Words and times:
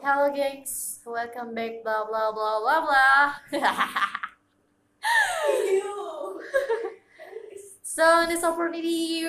Hello 0.00 0.32
gengs, 0.32 1.04
welcome 1.04 1.52
back 1.52 1.84
blah 1.84 2.08
blah 2.08 2.32
blah 2.32 2.56
blah 2.64 2.80
blah. 2.88 3.36
so 7.84 8.22
in 8.24 8.32
this 8.32 8.42
opportunity, 8.42 9.28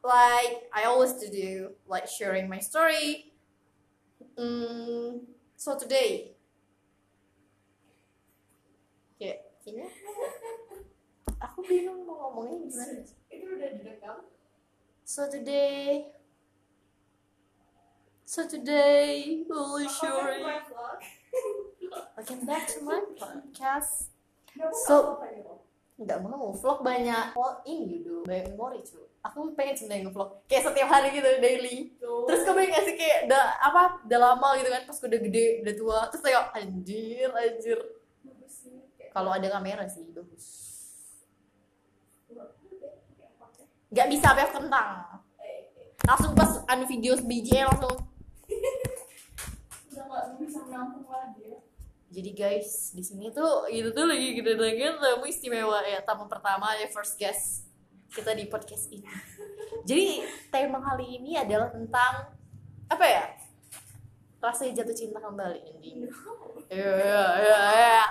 like 0.00 0.64
I 0.72 0.88
always 0.88 1.12
do, 1.12 1.76
like 1.84 2.08
sharing 2.08 2.48
my 2.48 2.56
story. 2.56 3.36
Mm, 4.40 5.28
so 5.60 5.76
today, 5.76 6.32
kayak 9.20 9.44
kayaknya 9.60 9.92
aku 11.36 11.68
bingung 11.68 12.08
mau 12.08 12.32
ngomongnya 12.32 12.64
gimana. 12.64 13.04
Itu 13.28 13.44
udah 13.60 13.70
direkam. 13.76 14.24
So 15.04 15.28
today, 15.28 16.16
so 18.28 18.44
today, 18.44 19.40
holy 19.48 19.88
story. 19.88 20.44
Welcome 22.12 22.44
back 22.44 22.68
to 22.68 22.84
my 22.84 23.00
podcast. 23.16 24.12
So- 24.84 25.16
nggak 25.96 26.20
mau. 26.20 26.52
Vlog 26.52 26.84
banyak. 26.84 27.32
Oh 27.40 27.56
ini 27.64 28.04
dulu 28.04 28.28
banyak 28.28 28.52
memori 28.52 28.84
cuy 28.84 29.08
aku 29.24 29.50
pengen 29.56 29.74
sebenarnya 29.80 30.12
nge-vlog. 30.12 30.30
Kayak 30.44 30.70
setiap 30.70 30.88
hari 30.92 31.08
gitu 31.16 31.26
daily. 31.40 31.76
Terus 31.98 32.44
kamu 32.44 32.68
nggak 32.68 32.84
sih 32.84 32.94
kayak 33.00 33.18
udah 33.32 33.44
apa 33.64 33.82
udah 34.04 34.18
lama 34.20 34.48
gitu 34.60 34.68
kan 34.76 34.82
pas 34.84 34.98
udah 35.00 35.20
gede 35.24 35.44
udah 35.64 35.74
tua. 35.74 35.98
Terus 36.12 36.22
kayak 36.22 36.52
anjir 36.52 37.28
anjir. 37.32 37.78
Kalau 39.08 39.30
ada 39.32 39.48
kamera 39.48 39.88
sih 39.88 40.04
bagus. 40.12 40.46
Nggak 43.88 44.08
bisa 44.12 44.26
apa 44.36 44.52
kentang 44.52 44.90
langsung 46.08 46.32
pas 46.32 46.62
anu 46.70 46.88
video 46.88 47.18
biji 47.20 47.60
langsung 47.60 48.08
ya. 51.42 51.58
jadi 52.08 52.30
guys 52.32 52.96
di 52.96 53.04
sini 53.04 53.28
tuh 53.34 53.68
itu 53.68 53.92
tuh 53.92 54.08
lagi 54.08 54.38
kita 54.38 54.56
lagi 54.56 54.80
tamu 54.96 55.24
istimewa 55.28 55.82
ya 55.84 56.00
tamu 56.06 56.24
pertama 56.30 56.72
ya 56.78 56.88
first 56.88 57.20
guest 57.20 57.68
kita 58.12 58.32
di 58.32 58.48
podcast 58.48 58.88
ini. 58.88 59.04
Jadi 59.84 60.24
tema 60.48 60.80
kali 60.80 61.20
ini 61.20 61.36
adalah 61.36 61.68
tentang 61.68 62.32
apa 62.88 63.04
ya? 63.04 63.24
Rasa 64.38 64.70
jatuh 64.70 64.94
cinta 64.94 65.18
kembali 65.18 65.60
ini 65.82 66.06
Iya, 66.68 66.94
iya, 66.94 67.58
iya, 67.74 68.04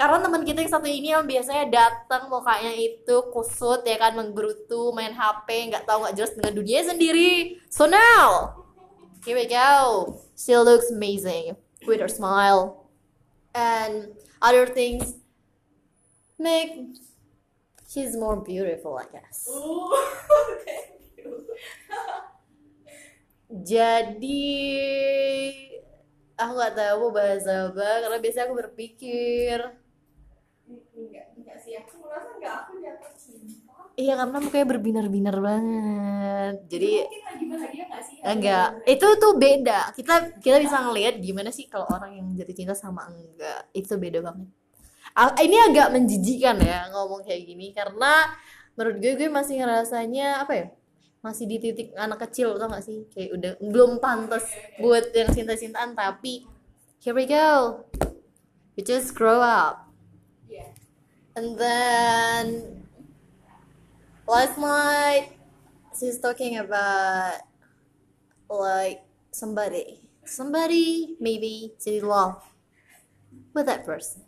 karena 0.00 0.18
teman 0.24 0.42
kita 0.42 0.64
yang 0.64 0.72
satu 0.72 0.88
ini 0.88 1.12
yang 1.12 1.28
biasanya 1.28 1.68
datang 1.68 2.26
mukanya 2.26 2.72
itu 2.72 3.16
kusut 3.30 3.84
ya 3.84 4.00
kan 4.00 4.16
menggerutu 4.16 4.90
main 4.96 5.12
HP 5.12 5.70
nggak 5.70 5.84
tahu 5.84 6.02
nggak 6.02 6.16
jelas 6.16 6.32
dengan 6.34 6.52
dunia 6.56 6.80
sendiri. 6.82 7.60
So 7.68 7.86
now 7.86 8.56
here 9.22 9.36
we 9.36 9.46
go. 9.46 10.16
She 10.34 10.56
looks 10.56 10.90
amazing 10.90 11.54
with 11.86 12.00
her 12.00 12.08
smile 12.08 12.88
and 13.54 14.08
other 14.42 14.66
things 14.66 15.14
make 16.38 16.72
she's 17.88 18.16
more 18.16 18.36
beautiful 18.40 18.98
I 18.98 19.04
guess 19.12 19.48
thank 20.64 21.00
you. 21.18 21.46
jadi 23.70 24.42
aku 26.40 26.52
nggak 26.56 26.74
tahu 26.78 26.96
mau 27.08 27.12
bahas 27.16 27.44
apa 27.46 27.88
karena 28.02 28.18
biasanya 28.22 28.44
aku 28.48 28.56
berpikir 28.62 29.58
Enggak, 30.96 31.26
enggak 31.36 31.58
sih. 31.60 31.74
Aku 31.76 32.00
merasa 32.00 32.28
enggak 32.36 32.52
aku 32.64 32.70
cinta. 32.80 32.91
Iya 33.96 34.14
karena 34.16 34.38
mukanya 34.40 34.66
berbinar-binar 34.68 35.36
banget. 35.38 36.54
Jadi 36.68 36.90
enggak 37.40 38.02
sih? 38.08 38.18
enggak. 38.24 38.68
Itu 38.88 39.06
tuh 39.16 39.32
beda. 39.36 39.92
Kita 39.96 40.38
kita 40.40 40.56
bisa 40.60 40.80
ngelihat 40.84 41.20
gimana 41.20 41.50
sih 41.52 41.68
kalau 41.68 41.86
orang 41.88 42.16
yang 42.16 42.26
jatuh 42.36 42.56
cinta 42.56 42.74
sama 42.76 43.08
enggak. 43.08 43.68
Itu 43.76 43.96
beda 44.00 44.24
banget. 44.24 44.48
Ini 45.44 45.56
agak 45.68 45.88
menjijikan 45.92 46.56
ya 46.62 46.88
ngomong 46.92 47.22
kayak 47.26 47.42
gini. 47.44 47.70
Karena 47.76 48.32
menurut 48.78 48.96
gue 49.00 49.12
gue 49.16 49.28
masih 49.28 49.60
ngerasanya 49.60 50.40
apa 50.44 50.52
ya 50.56 50.66
masih 51.22 51.46
di 51.46 51.56
titik 51.62 51.94
anak 51.94 52.26
kecil 52.26 52.58
tau 52.58 52.66
gak 52.72 52.82
sih? 52.82 53.06
Kayak 53.14 53.30
udah 53.36 53.52
belum 53.62 54.02
pantas 54.02 54.48
buat 54.82 55.14
yang 55.14 55.30
cinta-cintaan 55.30 55.94
tapi 55.94 56.48
here 56.98 57.14
we 57.14 57.28
go. 57.28 57.84
We 58.74 58.82
just 58.82 59.12
grow 59.12 59.38
up. 59.38 59.92
Iya. 60.48 60.72
and 61.36 61.56
then 61.56 62.44
last 64.32 64.56
night 64.56 65.28
she's 65.92 66.18
talking 66.18 66.56
about 66.56 67.34
like 68.48 69.02
somebody. 69.30 70.00
Somebody 70.24 71.16
maybe 71.20 71.74
she 71.82 72.00
love 72.00 72.40
with 73.52 73.66
that 73.66 73.84
person. 73.84 74.22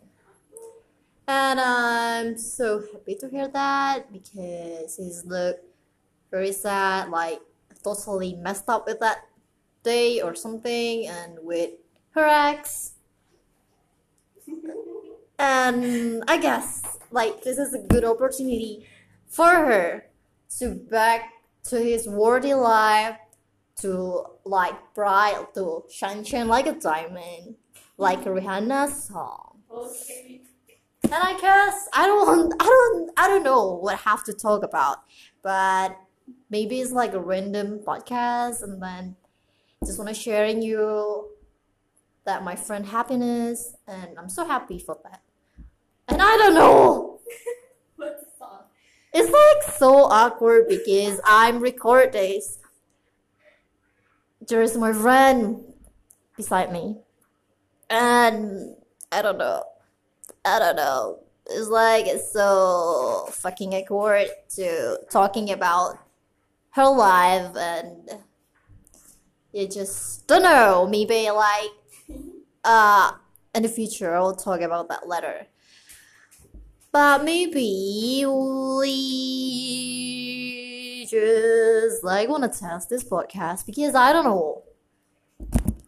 And 1.27 1.59
i'm 1.59 2.37
so 2.37 2.83
happy 2.93 3.15
to 3.15 3.27
hear 3.29 3.47
that 3.47 4.13
because 4.13 4.95
he's 4.97 5.25
look 5.25 5.57
very 6.29 6.51
sad 6.51 7.09
like 7.09 7.41
totally 7.83 8.35
messed 8.35 8.69
up 8.69 8.85
with 8.85 8.99
that 8.99 9.25
day 9.81 10.21
or 10.21 10.35
something 10.35 11.07
and 11.07 11.39
with 11.41 11.71
her 12.11 12.27
ex. 12.29 12.93
And 15.39 16.23
I 16.27 16.37
guess 16.37 16.99
like 17.09 17.41
this 17.41 17.57
is 17.57 17.73
a 17.73 17.79
good 17.79 18.05
opportunity 18.05 18.85
for 19.27 19.47
her 19.47 20.05
to 20.59 20.75
back 20.75 21.33
to 21.65 21.79
his 21.81 22.07
worthy 22.07 22.53
life 22.53 23.17
to 23.77 24.23
like 24.45 24.75
bright 24.93 25.53
to 25.53 25.83
shine 25.91 26.23
shine 26.23 26.47
like 26.47 26.67
a 26.67 26.73
diamond 26.73 27.55
like 27.97 28.23
Rihanna's 28.23 29.05
song 29.05 29.59
Oke. 29.69 29.91
and 31.03 31.13
I 31.13 31.37
guess 31.39 31.89
I 31.93 32.05
don't 32.05 32.53
I 32.61 32.65
don't 32.65 33.11
I 33.17 33.27
don't 33.27 33.43
know 33.43 33.73
what 33.73 33.95
I 33.95 34.09
have 34.09 34.23
to 34.25 34.33
talk 34.33 34.63
about 34.63 34.99
but 35.41 35.97
maybe 36.49 36.79
it's 36.79 36.91
like 36.91 37.13
a 37.13 37.19
random 37.19 37.79
podcast 37.79 38.63
and 38.63 38.81
then 38.81 39.15
just 39.85 39.99
want 39.99 40.07
to 40.09 40.15
sharing 40.15 40.61
you 40.61 41.29
that 42.25 42.43
my 42.43 42.55
friend 42.55 42.85
happiness 42.85 43.75
and 43.87 44.17
I'm 44.17 44.29
so 44.29 44.45
happy 44.45 44.79
for 44.79 44.97
that 45.03 45.21
and 46.07 46.21
I 46.21 46.37
don't 46.37 46.53
know? 46.53 47.19
it's 49.15 49.31
like 49.31 49.75
so 49.75 50.03
awkward 50.03 50.67
because 50.67 51.21
I'm 51.23 51.59
recording. 51.59 52.41
There's 54.45 54.75
my 54.77 54.91
friend 54.91 55.63
beside 56.35 56.71
me. 56.73 56.97
And 57.89 58.75
I 59.13 59.21
don't 59.21 59.37
know. 59.37 59.63
I 60.43 60.59
don't 60.59 60.75
know. 60.75 61.19
It's 61.47 61.69
like 61.69 62.07
it's 62.07 62.33
so 62.33 63.27
fucking 63.31 63.73
awkward 63.73 64.27
to 64.55 64.99
talking 65.09 65.49
about 65.49 65.97
her 66.71 66.89
life 66.89 67.55
and 67.55 68.09
you 69.53 69.65
just 69.69 70.27
don't 70.27 70.43
know. 70.43 70.87
Maybe 70.91 71.29
like 71.31 71.71
uh 72.65 73.13
in 73.53 73.63
the 73.63 73.69
future 73.69 74.13
I'll 74.13 74.35
talk 74.35 74.59
about 74.59 74.89
that 74.89 75.07
later. 75.07 75.47
But 76.95 77.25
maybe 77.25 78.23
we 78.25 78.85
just 81.05 82.05
like 82.05 82.29
want 82.29 82.49
to 82.49 82.57
test 82.57 82.87
this 82.89 83.03
podcast 83.03 83.65
because 83.65 83.95
I 83.95 84.13
don't 84.13 84.23
know. 84.23 84.64